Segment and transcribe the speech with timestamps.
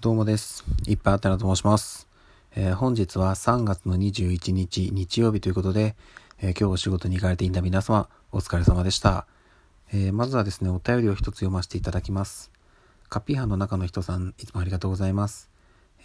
[0.00, 0.64] どうもです。
[0.86, 2.08] いっぱいあったなと申します。
[2.56, 5.94] えー、本日は3月の21日日曜日ということで、
[6.40, 9.26] えー、今日お仕事に行かれていた皆様、お疲れ様でした。
[9.92, 12.50] えー、まずはですね、お便りを一つ読ませていただきます。
[13.10, 15.50] カピーハの中の人さん、いつもありがとうございます。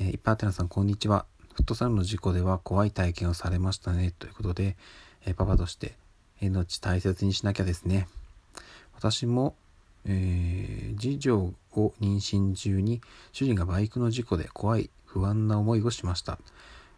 [0.00, 1.24] えいっぱいあったなさん、こんにちは。
[1.54, 4.12] フットサルの事故では怖い体験をされましたね。
[4.18, 4.76] ということで、
[5.24, 5.94] えパパとして
[6.40, 8.08] 命大切にしなきゃですね。
[8.96, 9.54] 私も、
[10.06, 13.00] えー、次女を妊娠中に
[13.32, 16.38] 主人がバイクの事故で怖い不安な思いをしました。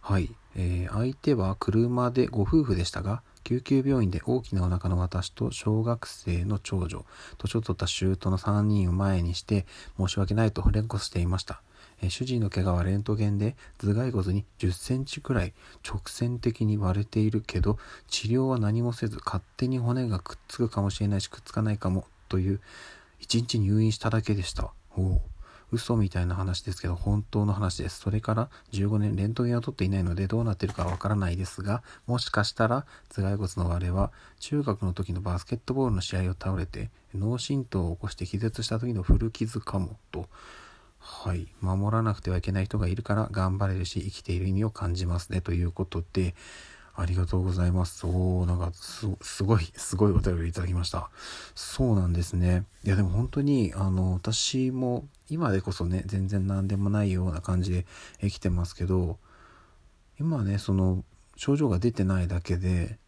[0.00, 7.04] はい、えー、相手は車でご夫婦でしたが、救急病院で大きなお腹の私と小学生の長女、
[7.38, 9.66] 年を取った舅の3人を前にして
[9.96, 11.62] 申し訳ないと連呼していました。
[12.02, 15.54] えー、主治医の怪我はレントゲンで頭蓋骨に10センチくらい
[15.88, 17.78] 直線的に割れているけど
[18.08, 22.60] 治療は何もせず勝手に骨がくっつくかもしれないしくっつかないかもという
[23.20, 24.72] 1日入院しただけでした。
[24.96, 25.20] お
[25.70, 28.00] 嘘みたいな話ですけど本当の話です。
[28.00, 40.28] それから15年レントゲンを取っていないのでどうなってるかわからないですが、もしかしたら頭蓋骨の割れは中学の時のバスケットボールの試合を倒れて脳震盪を起こして気絶した時の古傷かもと。
[40.98, 41.48] はい。
[41.60, 45.40] 守らなくてはいけない人がいるから頑張れるし生きている意味を感じますね。
[45.40, 46.34] ということで、
[46.94, 48.06] ありがとうございます。
[48.06, 51.10] おー、なんかす、すごい、すごいお便りいただきました。
[51.54, 52.64] そうなんですね。
[52.84, 57.86] いや、でも本当に、あの、私も、今でこそね、全然何でもないような感じで
[58.20, 59.18] 生きてますけど、
[60.20, 61.02] 今ね、その、
[61.36, 62.98] 症状が出てないだけで、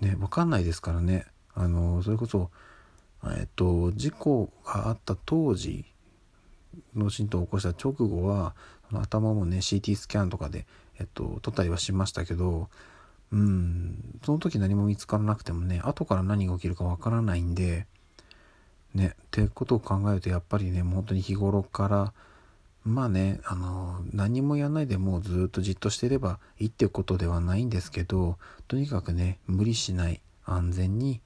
[0.00, 1.26] ね、わかんないですからね。
[1.54, 2.50] あの、それこそ、
[3.36, 5.84] えっと、事故があった当時、
[6.94, 8.54] 脳震盪を起こした直後は、
[8.92, 10.66] 頭もね、CT スキャンとかで、
[11.00, 12.68] えっと、撮ったりはしましたけど、
[13.32, 17.86] うん、その時何も見つからなくてもね、後から何が起きるかわからないんで、
[18.94, 22.12] ね、ってことを考えるとやっぱりね、本当に日頃から、
[22.84, 31.20] まあね、あの、何もやんないでもうずっとじっとしてればいいっていうことではないんですけど、とにかくね、無理しない、安全に、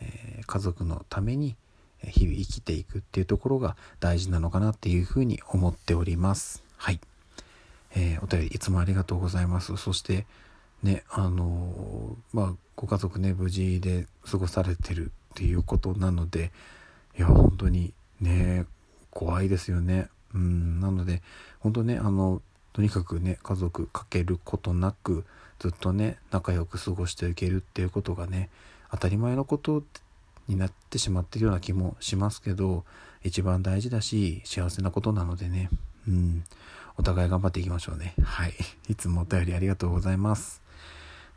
[0.00, 1.56] えー、家族のために
[2.02, 6.62] 日々生きていくっていうところが大事なのかなっていうふうに思っております。
[6.76, 7.00] はい。
[7.94, 9.76] えー、お便りいつもありがとうございます。
[9.78, 10.26] そして、
[10.82, 16.52] ね、あのまあ、ご家族ね、無事で過ごされてるっていうことなので、
[17.18, 18.66] いや、本当にね、
[19.10, 20.08] 怖いですよね。
[20.34, 21.22] うん、なので、
[21.60, 22.42] 本当ね、あの、
[22.72, 25.24] とにかくね、家族かけることなく、
[25.58, 28.50] ずっとね、仲良く過ごしていけるっていうことがね、
[28.90, 29.82] 当たり前のこと
[30.46, 32.84] になってしまってるような気もしますけど、
[33.22, 35.70] 一番大事だし、幸せなことなのでね、
[36.06, 36.44] うん、
[36.98, 38.14] お互い頑張っていきましょうね。
[38.22, 38.54] はい。
[38.88, 40.62] いつもお便りありがとうございます。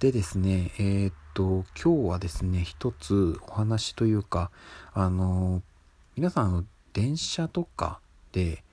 [0.00, 4.50] でですね、えー、っと、今日はですね、一つお話というか、
[4.94, 5.60] あの、
[6.16, 8.00] 皆さん、の、電車とか
[8.32, 8.64] で、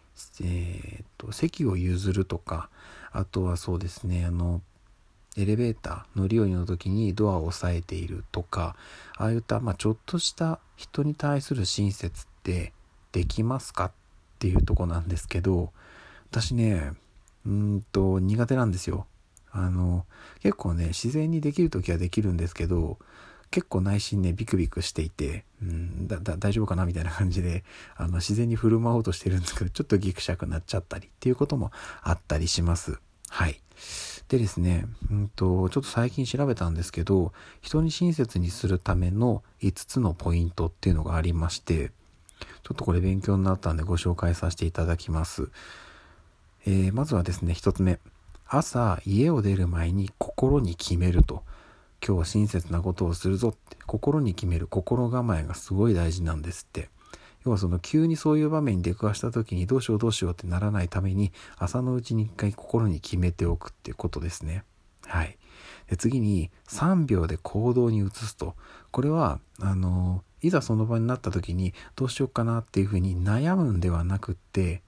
[0.41, 2.69] えー、っと、席を譲るとか、
[3.11, 4.61] あとはそうですね、あの、
[5.35, 8.77] エレベーター乗り降りの時にドアを押さえているとか、
[9.17, 12.71] ああいった、まあ、ちょっとした人に対する親切って
[13.11, 13.91] できますかっ
[14.39, 15.73] ていうとこなんですけど、
[16.31, 16.93] 私ね、
[17.45, 19.07] うんと苦手なんですよ。
[19.57, 20.05] あの、
[20.41, 22.99] 結構ね、自然にできる時はできるんですけど、
[23.49, 27.63] 結構内心ね、ビクビクしていて、うん、だ、だ、大丈夫かなみたいな感じで、
[27.95, 31.71] あの、自然に振る舞おうとしてるんですけど、ちょっとギクシャクなっちゃったりっていうことも
[32.03, 32.99] あったりします。
[33.29, 33.59] はい。
[34.27, 37.31] でですね、うんと、ちょっと最近調べたんですけど、
[37.61, 41.91] 人に親切にするための5つのポイントっていうのがありまして、
[42.63, 45.49] ちょっとこれ勉強になったんでご紹介させていただきます。
[46.65, 47.99] えー、まずはですね、1つ目。
[48.49, 51.43] 朝家を出る前に心に決めると。
[52.05, 53.77] 今日は親切なことをするぞって。
[53.85, 56.89] 心に決める心構えがすごい大事なんですって。
[57.45, 64.63] 要はその急にそういう場面に出くわした時にどうしようどうしようってならないために朝のうちに一回心に決めておくっていうことですね。
[65.05, 65.37] はい。
[65.89, 68.55] で次に3秒で行動に移すと。
[68.91, 74.81] これはあのいざその場になった時にどうしようかなっていうふうに悩むんではなくって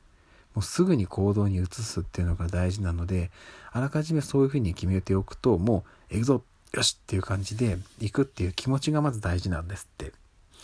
[0.60, 3.32] もうすぐに行動に移すっていうのが大事なので
[3.72, 6.44] あらかじめそういうふうに決めておくともう行くぞ
[6.74, 10.12] よしっていう感じで行くっていう気持ちがまず大事なんですって。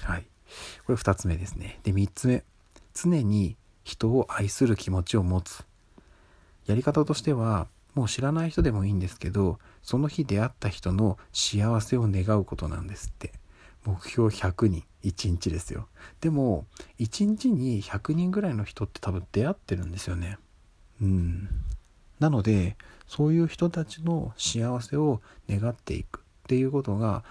[0.01, 0.25] はい。
[0.85, 1.79] これ2つ目ですね。
[1.83, 2.43] で3つ目。
[2.93, 3.55] 常に
[3.85, 5.63] 人を愛する気持ちを持つ。
[6.65, 13.31] やり方としてはもう知らない人でもいいんですけどその日出会った人の幸せを願うことなんですって。
[13.85, 15.87] 目標100人1日ですよ。
[16.19, 16.65] でも
[16.99, 20.37] 1日に100人ぐらいの人って多分出会ってるんですよね。
[21.01, 21.49] うん。
[22.19, 22.75] なので
[23.07, 26.19] そういう人たちの幸せを願っていく。
[26.19, 27.23] っていうことが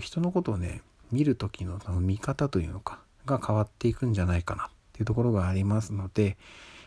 [0.00, 0.82] 人のことをね
[1.12, 4.64] 見る時の見方というのかが変わっていくんじゃないかな。
[4.64, 6.36] っていうところがありますので、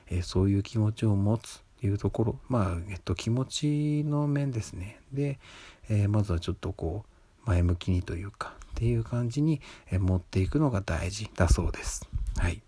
[0.10, 1.64] えそういう気持ちを持つ。
[1.80, 5.00] っていうところまあ、えっと、気持ちの面ですね。
[5.14, 5.40] で、
[5.88, 7.19] えまずはちょっとこう
[7.50, 9.60] 前向きにというかっていう感じに
[9.92, 12.08] 持っていくのが大事だそうです。
[12.38, 12.62] はい、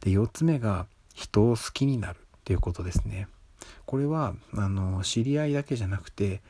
[0.00, 3.28] で4つ目が人を好きになるっていうことですね。
[3.86, 6.42] これはあの知り合いだけじゃなくて、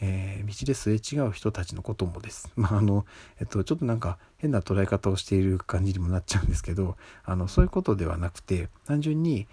[0.00, 2.52] えー、道ですれ違う人たちのこともです。
[2.56, 3.04] まああの、
[3.40, 9.48] えっと、ちょっとなんか変な捉え方をしている感じにもなっちゃうんですけど、あのそういうことではなくて単純に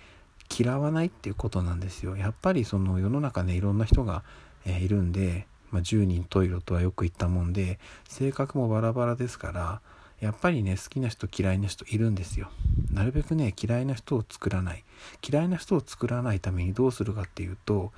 [0.56, 2.16] 嫌わないっていうことなんですよ。
[2.16, 4.24] やっぱりその世の中ねいろんな人が、
[4.66, 9.82] えー、いるんで、まあ、10人十色とはよく言ったもんで性格もバラバラですから
[10.22, 12.50] やっぱりね好きな人嫌いな人いるんですよ。
[12.94, 14.84] なるべくね嫌いな人を作らない。
[15.28, 17.92] 嫌いな人を作らないためにどうするかっていうと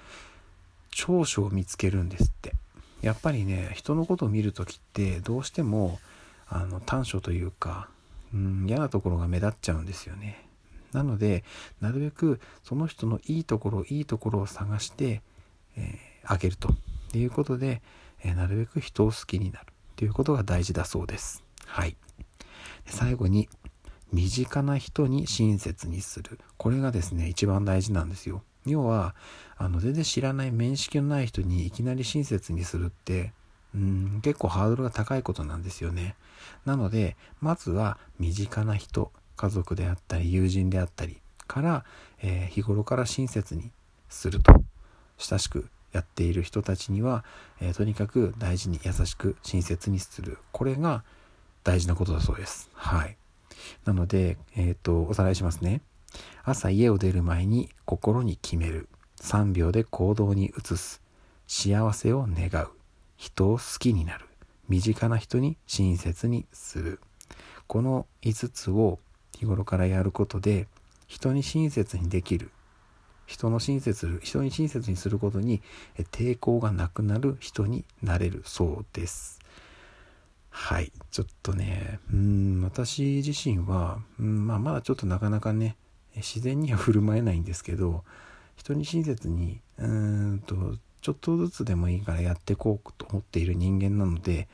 [0.92, 2.54] 長所を見つけるんですって。
[3.02, 6.00] やっぱりね人のことを見る時ってどうしても
[6.48, 7.90] あの短所というか、
[8.34, 10.46] うん、嫌なところが目立っちゃうんですよね。
[10.94, 11.44] なので
[11.81, 15.22] なるべくその人のいいところいいところを探して、
[15.75, 16.74] えー、あげると。
[17.13, 17.83] っていうことで、
[18.24, 21.44] えー、なるべく人を好きになるということが大事だそうです。
[21.68, 21.95] はい。
[22.88, 23.48] 最後に、
[24.12, 26.39] 身近な人に親切にする。
[26.57, 28.42] これがですね、一番大事なんですよ。
[28.65, 29.13] 要は、
[29.57, 33.31] あの、全然知らない面識のない人にいきなり親切にするって、
[33.75, 36.15] うん、結構ハードルが高いことなんですよね。
[36.65, 41.86] なので、まずは身近な人、家族であったり、友人であったりから、
[42.24, 43.71] えー、日頃から親切に
[44.10, 44.63] すると。
[45.19, 47.24] 親しくやっている人たちには、
[47.62, 50.38] えー、とにかく大事に優しく親切にする。
[50.51, 51.04] これが
[51.63, 52.69] 大事なことだそうです。
[52.74, 53.16] はい。
[53.86, 55.81] なので、え、ー、と、おさらいしますね。
[56.44, 58.90] 朝家を出る前に心に決める。
[59.22, 61.01] 3秒で行動に移す。
[61.48, 62.69] 幸せを願う。
[63.16, 64.25] 人を好きになる。
[64.68, 67.00] 身近な人に親切にする。
[67.68, 69.00] この5つを
[69.38, 70.68] 日頃からやることで、
[71.07, 72.51] 人に親切にできる
[73.25, 75.62] 人の親切、人に親切にすることに
[76.12, 79.40] 抵抗がなくなる人になれるそうです。
[80.50, 80.92] はい。
[81.12, 85.75] ちょっとね、うん、私自身は、うん、まあ、まだちょっとなかなかね、
[86.16, 88.04] 自然には振る舞えないんですけど、
[88.56, 90.56] 人に親切に、うんと、
[91.02, 94.48] ちょっとずつでもいいからやっていこうと思っている人間なので、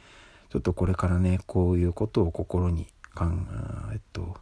[0.49, 4.37] ちょっとこれからね、こういうことを心に、かんえっと、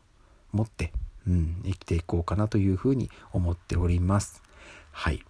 [0.52, 0.94] 持って、
[1.28, 4.42] うん、生きていこうかなというふうに思っております。
[4.92, 5.24] はい。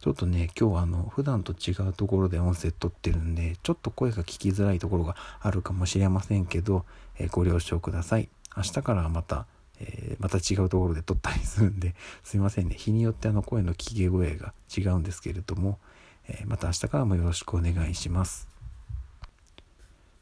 [0.00, 6.84] ちょっとね、今日はあの、普段と違うところで音声撮ってるんで、ちょっと声が聞きづらいところがあるかもしれませんけど、
[7.18, 8.28] えー、ご了承ください。
[8.56, 9.46] 明日からはまた、
[9.80, 12.76] えー、また違うところで撮ったりするんで、すいませんね。
[12.78, 15.80] 日によってあの声の聞き声が違うんですけれども、
[16.28, 18.46] えー、また明日からもよろしくお願いします。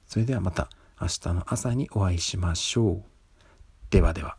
[0.07, 0.71] それではまた
[1.01, 3.03] 明日の朝にお会いしましょう。
[3.91, 4.37] ではでは。